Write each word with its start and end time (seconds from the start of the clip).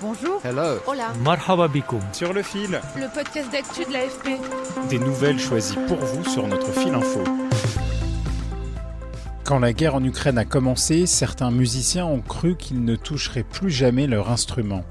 Bonjour. 0.00 0.40
Hello. 0.44 0.78
Hola. 0.86 1.12
Marhaba 1.24 1.66
bikoum. 1.68 2.00
Sur 2.12 2.32
le 2.32 2.42
fil, 2.42 2.80
Le 2.96 3.12
podcast 3.12 3.50
d'actu 3.50 3.84
de 3.84 3.92
l'AFP. 3.92 4.38
des 4.88 4.98
nouvelles 4.98 5.38
choisies 5.40 5.78
pour 5.88 5.96
vous 5.98 6.24
sur 6.24 6.46
notre 6.46 6.70
fil 6.72 6.94
info. 6.94 7.24
Quand 9.44 9.58
la 9.58 9.72
guerre 9.72 9.94
en 9.94 10.04
Ukraine 10.04 10.38
a 10.38 10.44
commencé, 10.44 11.06
certains 11.06 11.50
musiciens 11.50 12.04
ont 12.06 12.20
cru 12.20 12.56
qu'ils 12.56 12.84
ne 12.84 12.96
toucheraient 12.96 13.42
plus 13.44 13.70
jamais 13.70 14.06
leur 14.06 14.30
instrument. 14.30 14.84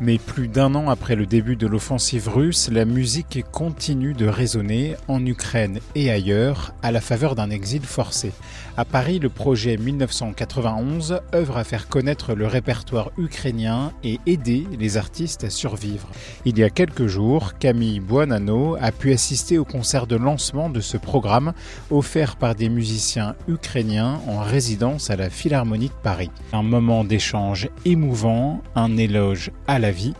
Mais 0.00 0.18
plus 0.18 0.48
d'un 0.48 0.74
an 0.74 0.88
après 0.88 1.14
le 1.14 1.26
début 1.26 1.56
de 1.56 1.66
l'offensive 1.66 2.28
russe, 2.28 2.68
la 2.72 2.84
musique 2.84 3.44
continue 3.52 4.14
de 4.14 4.26
résonner 4.26 4.96
en 5.08 5.24
Ukraine 5.24 5.78
et 5.94 6.10
ailleurs 6.10 6.74
à 6.82 6.90
la 6.90 7.00
faveur 7.00 7.34
d'un 7.34 7.50
exil 7.50 7.82
forcé. 7.82 8.32
À 8.76 8.84
Paris, 8.84 9.18
le 9.18 9.28
projet 9.28 9.76
1991 9.76 11.20
œuvre 11.34 11.56
à 11.58 11.64
faire 11.64 11.88
connaître 11.88 12.34
le 12.34 12.46
répertoire 12.46 13.10
ukrainien 13.18 13.92
et 14.02 14.18
aider 14.26 14.66
les 14.78 14.96
artistes 14.96 15.44
à 15.44 15.50
survivre. 15.50 16.08
Il 16.44 16.58
y 16.58 16.64
a 16.64 16.70
quelques 16.70 17.06
jours, 17.06 17.58
Camille 17.58 18.00
Buonanno 18.00 18.76
a 18.80 18.90
pu 18.90 19.12
assister 19.12 19.58
au 19.58 19.64
concert 19.64 20.06
de 20.06 20.16
lancement 20.16 20.70
de 20.70 20.80
ce 20.80 20.96
programme 20.96 21.52
offert 21.90 22.36
par 22.36 22.54
des 22.54 22.68
musiciens 22.68 23.34
ukrainiens 23.46 24.20
en 24.26 24.40
résidence 24.40 25.10
à 25.10 25.16
la 25.16 25.30
Philharmonie 25.30 25.88
de 25.88 26.02
Paris. 26.02 26.30
Un 26.52 26.62
moment 26.62 27.04
d'échange 27.04 27.68
émouvant, 27.84 28.62
un 28.74 28.96
éloge 28.96 29.50
à 29.66 29.78
la 29.78 29.90
vie 29.90 30.14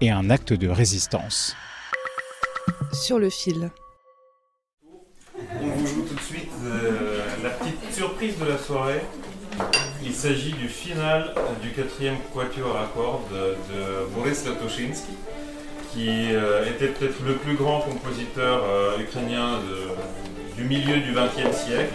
et 0.00 0.10
un 0.10 0.30
acte 0.30 0.52
de 0.52 0.68
résistance. 0.68 1.54
Sur 2.92 3.18
le 3.18 3.30
fil. 3.30 3.70
On 5.60 5.66
vous 5.66 5.86
joue 5.86 6.02
tout 6.02 6.14
de 6.14 6.20
suite 6.20 6.50
euh, 6.66 7.20
la 7.42 7.50
petite 7.50 7.92
surprise 7.92 8.38
de 8.38 8.44
la 8.44 8.58
soirée. 8.58 9.00
Il 10.02 10.14
s'agit 10.14 10.52
du 10.52 10.68
final 10.68 11.34
du 11.62 11.70
quatrième 11.72 12.16
quatuor 12.34 12.76
à 12.76 12.86
cordes 12.94 13.22
de, 13.32 14.06
Boris 14.14 14.44
Latoshinsky, 14.46 15.12
qui 15.92 16.32
euh, 16.32 16.64
était 16.70 16.88
peut-être 16.88 17.20
le 17.24 17.34
plus 17.34 17.54
grand 17.54 17.80
compositeur 17.80 18.62
euh, 18.64 18.98
ukrainien 18.98 19.58
de- 19.60 20.56
du 20.56 20.64
milieu 20.64 21.00
du 21.00 21.12
XXe 21.12 21.56
siècle. 21.56 21.94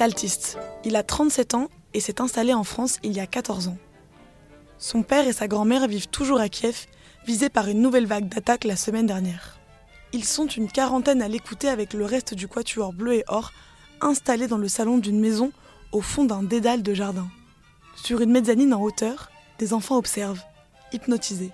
Est. 0.00 0.58
Il 0.84 0.96
a 0.96 1.02
37 1.02 1.54
ans 1.54 1.68
et 1.94 2.00
s'est 2.00 2.20
installé 2.20 2.54
en 2.54 2.64
France 2.64 2.98
il 3.02 3.12
y 3.12 3.20
a 3.20 3.26
14 3.26 3.68
ans. 3.68 3.76
Son 4.78 5.02
père 5.02 5.26
et 5.28 5.32
sa 5.32 5.48
grand-mère 5.48 5.86
vivent 5.86 6.08
toujours 6.08 6.40
à 6.40 6.48
Kiev, 6.48 6.86
visés 7.26 7.50
par 7.50 7.68
une 7.68 7.80
nouvelle 7.80 8.06
vague 8.06 8.28
d'attaques 8.28 8.64
la 8.64 8.76
semaine 8.76 9.06
dernière. 9.06 9.58
Ils 10.12 10.24
sont 10.24 10.46
une 10.46 10.70
quarantaine 10.70 11.22
à 11.22 11.28
l'écouter 11.28 11.68
avec 11.68 11.94
le 11.94 12.04
reste 12.04 12.34
du 12.34 12.48
quatuor 12.48 12.92
bleu 12.92 13.14
et 13.14 13.24
or, 13.28 13.52
installé 14.00 14.48
dans 14.48 14.58
le 14.58 14.68
salon 14.68 14.98
d'une 14.98 15.20
maison 15.20 15.52
au 15.92 16.00
fond 16.00 16.24
d'un 16.24 16.42
dédale 16.42 16.82
de 16.82 16.94
jardin. 16.94 17.28
Sur 17.94 18.20
une 18.20 18.32
mezzanine 18.32 18.74
en 18.74 18.82
hauteur, 18.82 19.30
des 19.58 19.72
enfants 19.72 19.96
observent, 19.96 20.42
hypnotisés. 20.92 21.52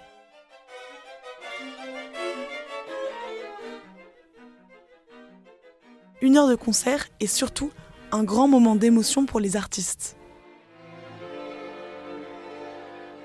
Une 6.21 6.37
heure 6.37 6.49
de 6.49 6.57
concert 6.57 7.07
et 7.21 7.27
surtout 7.27 7.71
un 8.13 8.25
grand 8.25 8.49
moment 8.49 8.77
d'émotion 8.77 9.27
pour 9.27 9.41
les 9.41 9.57
artistes. 9.57 10.17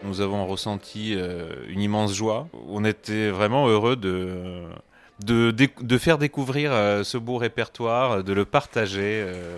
Nous 0.03 0.19
avons 0.19 0.45
ressenti 0.45 1.15
euh, 1.15 1.53
une 1.69 1.81
immense 1.81 2.13
joie. 2.13 2.47
On 2.67 2.83
était 2.83 3.29
vraiment 3.29 3.67
heureux 3.67 3.95
de, 3.95 4.67
faire 5.97 6.17
découvrir 6.17 6.73
euh, 6.73 7.03
ce 7.03 7.17
beau 7.17 7.37
répertoire, 7.37 8.23
de 8.23 8.33
le 8.33 8.43
partager. 8.43 9.23
euh. 9.25 9.57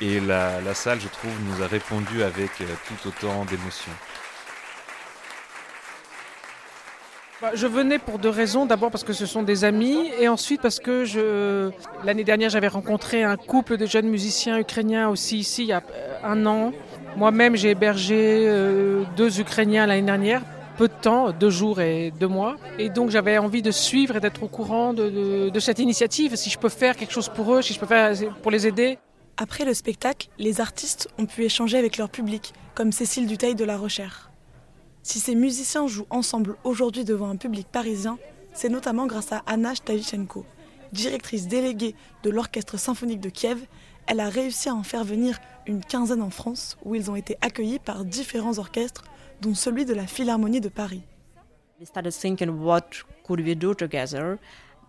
Et 0.00 0.18
la, 0.20 0.74
salle, 0.74 1.00
je 1.00 1.08
trouve, 1.08 1.30
nous 1.44 1.62
a 1.62 1.66
répondu 1.68 2.22
avec 2.22 2.50
tout 2.56 3.08
autant 3.08 3.44
d'émotion. 3.44 3.92
Je 7.54 7.66
venais 7.66 7.98
pour 7.98 8.18
deux 8.18 8.28
raisons. 8.28 8.66
D'abord 8.66 8.90
parce 8.90 9.04
que 9.04 9.12
ce 9.12 9.26
sont 9.26 9.42
des 9.42 9.64
amis 9.64 10.10
et 10.20 10.28
ensuite 10.28 10.60
parce 10.60 10.78
que 10.78 11.70
l'année 12.04 12.24
dernière 12.24 12.50
j'avais 12.50 12.68
rencontré 12.68 13.24
un 13.24 13.36
couple 13.36 13.76
de 13.76 13.86
jeunes 13.86 14.08
musiciens 14.08 14.58
ukrainiens 14.58 15.08
aussi 15.08 15.38
ici 15.38 15.62
il 15.62 15.68
y 15.68 15.72
a 15.72 15.82
euh, 15.92 16.18
un 16.22 16.46
an. 16.46 16.72
Moi-même 17.16 17.56
j'ai 17.56 17.70
hébergé 17.70 18.44
euh, 18.46 19.02
deux 19.16 19.40
Ukrainiens 19.40 19.86
l'année 19.86 20.02
dernière, 20.02 20.42
peu 20.78 20.88
de 20.88 20.92
temps, 20.92 21.32
deux 21.32 21.50
jours 21.50 21.80
et 21.80 22.12
deux 22.18 22.28
mois. 22.28 22.56
Et 22.78 22.88
donc 22.88 23.10
j'avais 23.10 23.38
envie 23.38 23.62
de 23.62 23.70
suivre 23.70 24.16
et 24.16 24.20
d'être 24.20 24.42
au 24.42 24.48
courant 24.48 24.94
de 24.94 25.60
cette 25.60 25.78
initiative, 25.78 26.36
si 26.36 26.48
je 26.48 26.58
peux 26.58 26.68
faire 26.68 26.96
quelque 26.96 27.12
chose 27.12 27.28
pour 27.28 27.54
eux, 27.54 27.62
si 27.62 27.74
je 27.74 27.80
peux 27.80 27.86
faire 27.86 28.14
pour 28.42 28.50
les 28.50 28.66
aider. 28.66 28.98
Après 29.36 29.64
le 29.64 29.74
spectacle, 29.74 30.28
les 30.38 30.60
artistes 30.60 31.08
ont 31.18 31.26
pu 31.26 31.44
échanger 31.44 31.78
avec 31.78 31.96
leur 31.96 32.08
public, 32.08 32.52
comme 32.74 32.92
Cécile 32.92 33.26
Duteil 33.26 33.54
de 33.54 33.64
La 33.64 33.76
Rochère. 33.76 34.31
Si 35.02 35.18
ces 35.18 35.34
musiciens 35.34 35.86
jouent 35.88 36.06
ensemble 36.10 36.56
aujourd'hui 36.62 37.04
devant 37.04 37.28
un 37.28 37.36
public 37.36 37.66
parisien, 37.66 38.18
c'est 38.54 38.68
notamment 38.68 39.06
grâce 39.06 39.32
à 39.32 39.42
Anna 39.46 39.74
Stavichenko, 39.74 40.46
directrice 40.92 41.48
déléguée 41.48 41.94
de 42.22 42.30
l'Orchestre 42.30 42.78
symphonique 42.78 43.20
de 43.20 43.28
Kiev. 43.28 43.58
Elle 44.06 44.20
a 44.20 44.28
réussi 44.28 44.68
à 44.68 44.74
en 44.74 44.82
faire 44.82 45.04
venir 45.04 45.38
une 45.66 45.84
quinzaine 45.84 46.22
en 46.22 46.30
France, 46.30 46.76
où 46.84 46.94
ils 46.94 47.10
ont 47.10 47.16
été 47.16 47.36
accueillis 47.40 47.78
par 47.78 48.04
différents 48.04 48.58
orchestres, 48.58 49.04
dont 49.40 49.54
celui 49.54 49.84
de 49.84 49.94
la 49.94 50.06
Philharmonie 50.06 50.60
de 50.60 50.68
Paris. 50.68 51.02
We 51.80 51.88
started 51.88 52.12
thinking 52.12 52.50
what 52.60 52.82
could 53.24 53.40
we 53.40 53.56
do 53.56 53.74
together. 53.74 54.36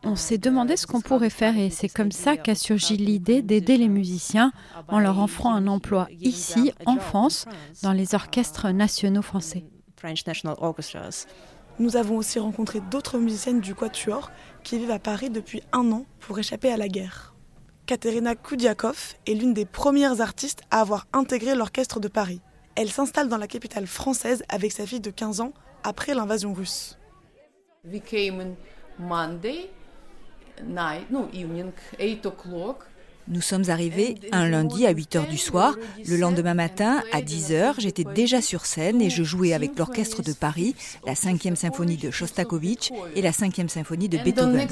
On 0.03 0.15
s'est 0.15 0.37
demandé 0.37 0.77
ce 0.77 0.85
qu'on 0.85 1.01
pourrait 1.01 1.29
faire 1.29 1.57
et 1.57 1.69
c'est 1.69 1.89
comme 1.89 2.11
ça 2.11 2.35
qu'a 2.37 2.55
surgi 2.55 2.97
l'idée 2.97 3.41
d'aider 3.41 3.77
les 3.77 3.87
musiciens 3.87 4.51
en 4.89 4.99
leur 4.99 5.17
offrant 5.19 5.55
un 5.55 5.65
emploi 5.65 6.07
ici, 6.19 6.71
en 6.85 6.97
France, 6.97 7.45
dans 7.81 7.93
les 7.93 8.13
orchestres 8.13 8.69
nationaux 8.69 9.21
français. 9.21 9.63
French 10.03 10.27
National 10.27 10.57
Orchestras. 10.59 11.27
Nous 11.79 11.95
avons 11.95 12.17
aussi 12.17 12.37
rencontré 12.37 12.81
d'autres 12.91 13.19
musiciennes 13.19 13.61
du 13.61 13.73
Quatuor 13.73 14.31
qui 14.61 14.77
vivent 14.77 14.91
à 14.91 14.99
Paris 14.99 15.29
depuis 15.29 15.63
un 15.71 15.89
an 15.93 16.05
pour 16.19 16.37
échapper 16.37 16.69
à 16.69 16.75
la 16.75 16.89
guerre. 16.89 17.33
Katerina 17.85 18.35
Koudiakov 18.35 19.15
est 19.25 19.33
l'une 19.33 19.53
des 19.53 19.65
premières 19.65 20.19
artistes 20.19 20.61
à 20.71 20.81
avoir 20.81 21.07
intégré 21.13 21.55
l'orchestre 21.55 22.01
de 22.01 22.09
Paris. 22.09 22.41
Elle 22.75 22.91
s'installe 22.91 23.29
dans 23.29 23.37
la 23.37 23.47
capitale 23.47 23.87
française 23.87 24.43
avec 24.49 24.73
sa 24.73 24.85
fille 24.85 24.99
de 24.99 25.09
15 25.09 25.39
ans 25.39 25.53
après 25.83 26.13
l'invasion 26.13 26.53
russe. 26.53 26.97
We 27.85 28.01
came 28.03 28.41
in 28.41 28.55
Monday 28.99 29.69
night, 30.65 31.09
no 31.11 31.29
evening, 31.31 31.71
8 31.97 32.25
o'clock. 32.25 32.83
Nous 33.27 33.41
sommes 33.41 33.69
arrivés 33.69 34.15
un 34.31 34.47
lundi 34.47 34.85
à 34.85 34.91
8 34.91 35.15
heures 35.15 35.27
du 35.27 35.37
soir. 35.37 35.75
Le 36.07 36.17
lendemain 36.17 36.53
matin, 36.53 37.03
à 37.11 37.21
10 37.21 37.51
heures, 37.53 37.75
j'étais 37.77 38.03
déjà 38.03 38.41
sur 38.41 38.65
scène 38.65 39.01
et 39.01 39.09
je 39.09 39.23
jouais 39.23 39.53
avec 39.53 39.77
l'orchestre 39.77 40.21
de 40.21 40.33
Paris, 40.33 40.75
la 41.05 41.13
5e 41.13 41.55
symphonie 41.55 41.97
de 41.97 42.11
Shostakovich 42.11 42.91
et 43.15 43.21
la 43.21 43.31
5e 43.31 43.69
symphonie 43.69 44.09
de 44.09 44.17
Beethoven. 44.17 44.67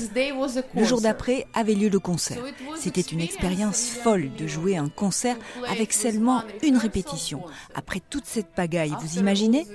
Le 0.75 0.83
jour 0.83 1.01
d'après 1.01 1.47
avait 1.53 1.75
lieu 1.75 1.89
le 1.89 1.99
concert. 1.99 2.43
C'était 2.77 3.01
une 3.01 3.21
expérience 3.21 3.87
folle 3.87 4.29
de 4.37 4.47
jouer 4.47 4.77
un 4.77 4.89
concert 4.89 5.37
avec 5.69 5.93
seulement 5.93 6.43
une 6.63 6.77
répétition. 6.77 7.41
Après 7.75 8.01
toute 8.09 8.25
cette 8.25 8.53
pagaille, 8.53 8.93
vous 9.01 9.17
imaginez? 9.17 9.65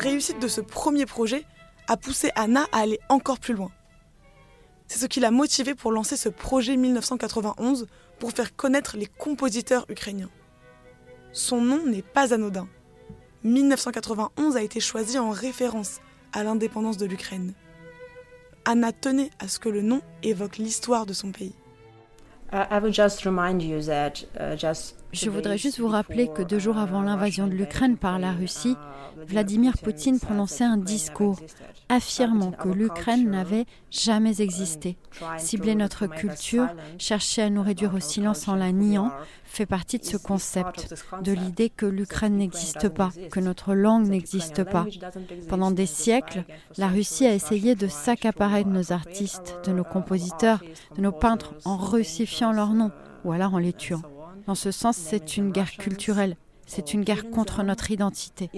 Réussite 0.00 0.40
de 0.40 0.48
ce 0.48 0.60
premier 0.60 1.06
projet 1.06 1.44
a 1.86 1.96
poussé 1.96 2.30
Anna 2.34 2.66
à 2.72 2.78
aller 2.80 2.98
encore 3.08 3.38
plus 3.38 3.54
loin. 3.54 3.70
C'est 4.88 4.98
ce 4.98 5.06
qui 5.06 5.20
l'a 5.20 5.30
motivée 5.30 5.74
pour 5.74 5.92
lancer 5.92 6.16
ce 6.16 6.28
projet 6.28 6.76
1991 6.76 7.86
pour 8.18 8.32
faire 8.32 8.56
connaître 8.56 8.96
les 8.96 9.06
compositeurs 9.06 9.86
ukrainiens. 9.88 10.30
Son 11.32 11.60
nom 11.60 11.86
n'est 11.86 12.02
pas 12.02 12.34
anodin. 12.34 12.66
1991 13.44 14.56
a 14.56 14.62
été 14.62 14.80
choisi 14.80 15.18
en 15.18 15.30
référence 15.30 16.00
à 16.32 16.42
l'indépendance 16.42 16.96
de 16.96 17.06
l'Ukraine. 17.06 17.54
Anna 18.64 18.92
tenait 18.92 19.30
à 19.38 19.48
ce 19.48 19.58
que 19.58 19.68
le 19.68 19.82
nom 19.82 20.02
évoque 20.22 20.58
l'histoire 20.58 21.06
de 21.06 21.12
son 21.12 21.30
pays. 21.30 21.54
Je 25.12 25.30
voudrais 25.30 25.58
juste 25.58 25.78
vous 25.78 25.88
rappeler 25.88 26.28
que 26.28 26.42
deux 26.42 26.58
jours 26.58 26.78
avant 26.78 27.02
l'invasion 27.02 27.46
de 27.46 27.52
l'Ukraine 27.52 27.96
par 27.96 28.18
la 28.18 28.32
Russie, 28.32 28.76
Vladimir 29.26 29.74
Poutine 29.78 30.18
prononçait 30.18 30.64
un 30.64 30.76
discours 30.76 31.38
affirmant 31.88 32.52
que 32.52 32.68
l'Ukraine 32.68 33.30
n'avait 33.30 33.66
jamais 33.90 34.40
existé. 34.40 34.96
Cibler 35.38 35.74
notre 35.74 36.06
culture, 36.06 36.68
chercher 36.98 37.42
à 37.42 37.50
nous 37.50 37.62
réduire 37.62 37.94
au 37.94 38.00
silence 38.00 38.48
en 38.48 38.54
la 38.54 38.72
niant, 38.72 39.10
fait 39.44 39.66
partie 39.66 39.98
de 39.98 40.04
ce 40.04 40.16
concept, 40.16 40.94
de 41.22 41.32
l'idée 41.32 41.70
que 41.70 41.86
l'Ukraine 41.86 42.36
n'existe 42.36 42.88
pas, 42.88 43.10
que 43.30 43.40
notre 43.40 43.74
langue 43.74 44.08
n'existe 44.08 44.62
pas. 44.62 44.86
Pendant 45.48 45.72
des 45.72 45.86
siècles, 45.86 46.44
la 46.78 46.86
Russie 46.86 47.26
a 47.26 47.34
essayé 47.34 47.74
de 47.74 47.88
s'accaparer 47.88 48.62
de 48.62 48.70
nos 48.70 48.92
artistes, 48.92 49.58
de 49.64 49.72
nos 49.72 49.84
compositeurs, 49.84 50.62
de 50.96 51.02
nos 51.02 51.12
peintres 51.12 51.54
en 51.64 51.76
russifiant 51.76 52.39
leurs 52.52 52.72
noms 52.72 52.90
ou 53.24 53.32
alors 53.32 53.54
en 53.54 53.58
les 53.58 53.72
tuant. 53.72 54.02
Dans 54.46 54.54
ce 54.54 54.70
sens, 54.70 54.96
c'est 54.96 55.36
une 55.36 55.50
guerre 55.50 55.72
culturelle. 55.72 56.36
C'est 56.66 56.94
une 56.94 57.02
guerre 57.02 57.30
contre 57.30 57.62
notre 57.62 57.90
identité. 57.90 58.48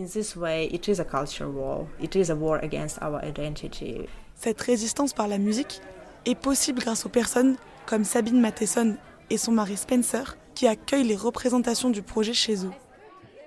Cette 4.37 4.61
résistance 4.61 5.13
par 5.13 5.29
la 5.29 5.39
musique 5.39 5.81
est 6.27 6.35
possible 6.35 6.81
grâce 6.81 7.07
aux 7.07 7.09
personnes 7.09 7.57
comme 7.87 8.05
Sabine 8.05 8.41
Matheson 8.41 8.97
et 9.31 9.39
son 9.39 9.53
mari 9.53 9.77
Spencer 9.77 10.37
qui 10.55 10.69
accueillent 10.69 11.07
les 11.07 11.17
représentations 11.17 11.91
du 11.91 12.03
projet 12.03 12.35
chez 12.35 12.65
eux. 12.65 12.73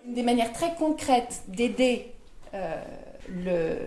Des 0.07 0.23
manières 0.23 0.51
très 0.51 0.73
concrètes 0.75 1.43
d'aider 1.47 2.11
euh, 2.53 2.81
le 3.29 3.77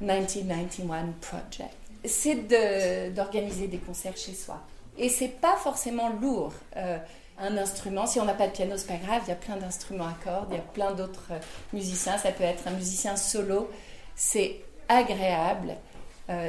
1991 0.00 1.14
Project, 1.20 1.74
c'est 2.04 3.12
d'organiser 3.14 3.66
des 3.66 3.78
concerts 3.78 4.16
chez 4.16 4.32
soi. 4.32 4.62
Et 4.98 5.08
c'est 5.08 5.28
pas 5.40 5.56
forcément 5.56 6.10
lourd. 6.10 6.52
Euh, 6.76 6.98
un 7.38 7.56
instrument, 7.56 8.06
si 8.06 8.20
on 8.20 8.24
n'a 8.24 8.34
pas 8.34 8.48
de 8.48 8.52
piano, 8.52 8.76
c'est 8.76 8.88
pas 8.88 8.96
grave, 8.96 9.22
il 9.26 9.28
y 9.28 9.32
a 9.32 9.36
plein 9.36 9.56
d'instruments 9.56 10.08
à 10.08 10.16
cordes, 10.24 10.48
il 10.50 10.56
y 10.56 10.58
a 10.58 10.62
plein 10.62 10.92
d'autres 10.92 11.28
euh, 11.30 11.38
musiciens, 11.72 12.18
ça 12.18 12.32
peut 12.32 12.44
être 12.44 12.66
un 12.66 12.72
musicien 12.72 13.16
solo. 13.16 13.70
C'est 14.16 14.56
agréable, 14.88 15.76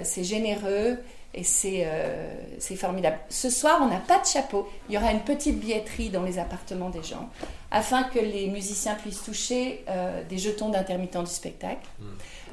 c'est 0.04 0.24
généreux, 0.24 0.98
et 1.34 1.44
euh, 1.66 2.34
c'est 2.57 2.75
formidable. 2.75 3.19
Ce 3.30 3.50
soir, 3.50 3.80
on 3.81 3.88
n'a 3.88 4.00
pas 4.00 4.19
de 4.19 4.25
chapeau. 4.25 4.68
Il 4.88 4.95
y 4.95 4.98
aura 4.98 5.12
une 5.12 5.22
petite 5.22 5.60
billetterie 5.60 6.10
dans 6.10 6.24
les 6.24 6.40
appartements 6.40 6.90
des 6.90 7.04
gens, 7.04 7.30
afin 7.72 8.04
que 8.04 8.19
les 8.19 8.48
musiciens 8.48 8.95
puissent 8.95 9.24
toucher 9.24 9.84
euh, 9.90 10.24
des 10.24 10.38
jetons 10.38 10.69
d'intermittents 10.69 11.24
du 11.24 11.31
spectacle. 11.31 11.88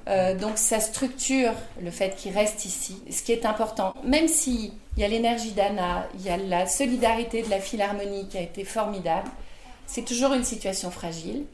Euh, 0.09 0.35
donc 0.37 0.59
ça 0.59 0.79
structure 0.79 1.53
le 1.83 1.91
fait 1.91 2.15
qu'ils 2.15 2.35
restent 2.35 2.65
ici, 2.65 3.03
ce 3.11 3.23
qui 3.23 3.33
est 3.33 3.47
important. 3.47 3.95
Même 4.05 4.29
s'il 4.97 5.03
y 5.03 5.07
a 5.07 5.11
l'énergie 5.11 5.53
d'Anna, 5.53 6.09
il 6.15 6.23
y 6.23 6.31
a 6.31 6.39
la 6.39 6.67
solidarité 6.67 7.43
de 7.43 7.51
la 7.51 7.61
Philharmonie 7.61 8.29
qui 8.29 8.39
a 8.39 8.41
été 8.41 8.65
formidable, 8.65 9.29
c'est 9.87 10.07
toujours 10.07 10.33
une 10.33 10.43
situation 10.43 10.91
fragile. 10.91 11.45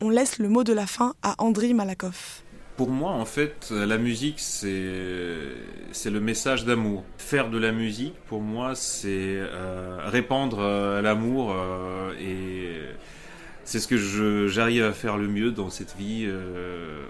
On 0.00 0.10
laisse 0.10 0.38
le 0.38 0.48
mot 0.48 0.62
de 0.62 0.72
la 0.72 0.86
fin 0.86 1.14
à 1.24 1.34
Andriy 1.38 1.74
Malakoff. 1.74 2.44
Pour 2.76 2.88
moi, 2.90 3.10
en 3.10 3.24
fait, 3.24 3.72
la 3.72 3.98
musique, 3.98 4.38
c'est 4.38 4.70
le 4.70 6.20
message 6.20 6.64
d'amour. 6.66 7.02
Faire 7.16 7.50
de 7.50 7.58
la 7.58 7.72
musique, 7.72 8.14
pour 8.26 8.42
moi, 8.42 8.76
c'est 8.76 9.08
euh, 9.10 9.98
répandre 10.04 10.60
euh, 10.60 11.02
l'amour 11.02 11.52
euh, 11.52 12.12
et 12.20 12.78
c'est 13.64 13.80
ce 13.80 13.88
que 13.88 14.46
j'arrive 14.46 14.84
à 14.84 14.92
faire 14.92 15.16
le 15.16 15.26
mieux 15.26 15.50
dans 15.50 15.70
cette 15.70 15.96
vie. 15.96 16.30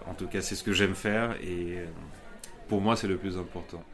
en 0.09 0.15
tout 0.15 0.29
cas, 0.29 0.41
c'est 0.41 0.55
ce 0.55 0.65
que 0.65 0.73
j'aime 0.73 0.95
faire 0.95 1.37
et 1.43 1.77
pour 2.69 2.81
moi, 2.81 2.97
c'est 2.97 3.07
le 3.07 3.19
plus 3.19 3.37
important. 3.37 3.85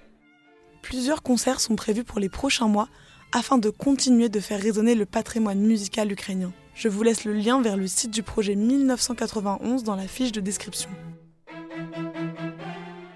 Plusieurs 0.84 1.22
concerts 1.22 1.60
sont 1.60 1.76
prévus 1.76 2.04
pour 2.04 2.20
les 2.20 2.28
prochains 2.28 2.68
mois 2.68 2.90
afin 3.32 3.56
de 3.56 3.70
continuer 3.70 4.28
de 4.28 4.38
faire 4.38 4.60
résonner 4.60 4.94
le 4.94 5.06
patrimoine 5.06 5.58
musical 5.58 6.12
ukrainien. 6.12 6.52
Je 6.74 6.88
vous 6.88 7.02
laisse 7.02 7.24
le 7.24 7.32
lien 7.32 7.62
vers 7.62 7.78
le 7.78 7.86
site 7.86 8.10
du 8.10 8.22
projet 8.22 8.54
1991 8.54 9.82
dans 9.82 9.96
la 9.96 10.06
fiche 10.06 10.30
de 10.30 10.42
description. 10.42 10.90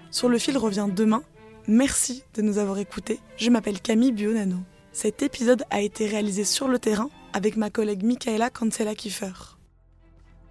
Sur 0.09 0.29
le 0.29 0.39
fil 0.39 0.57
revient 0.57 0.87
demain. 0.91 1.21
Merci 1.67 2.23
de 2.33 2.41
nous 2.41 2.57
avoir 2.57 2.79
écoutés. 2.79 3.19
Je 3.37 3.51
m'appelle 3.51 3.79
Camille 3.79 4.13
Bionano. 4.13 4.57
Cet 4.91 5.21
épisode 5.21 5.63
a 5.69 5.81
été 5.81 6.07
réalisé 6.07 6.45
sur 6.45 6.67
le 6.67 6.79
terrain 6.79 7.11
avec 7.33 7.55
ma 7.55 7.69
collègue 7.69 8.01
Michaela 8.01 8.49
Cancela 8.49 8.95
Kiefer. 8.95 9.57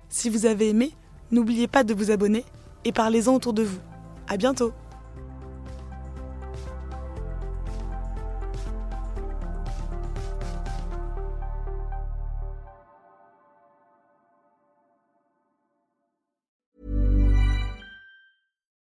Si 0.09 0.31
vous 0.31 0.47
avez 0.47 0.69
aimé, 0.69 0.93
n'oubliez 1.33 1.67
pas 1.67 1.83
de 1.83 1.95
vous 1.95 2.13
abonner 2.13 2.45
et 2.85 2.93
parlez-en 2.93 3.35
autour 3.35 3.55
de 3.55 3.65
vous. 3.65 3.81
À 4.29 4.37
bientôt! 4.37 4.73